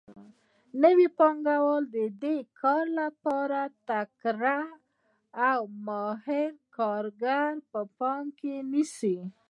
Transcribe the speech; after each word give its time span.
نو 0.81 0.91
پانګوال 1.17 1.83
د 1.95 1.97
دې 2.23 2.37
کار 2.61 2.85
لپاره 3.01 3.59
تکړه 3.89 4.59
او 5.49 5.59
ماهر 5.87 6.49
کارګر 6.77 7.51
په 7.71 7.79
پام 7.99 8.25
کې 8.39 8.53
نیسي 8.71 9.17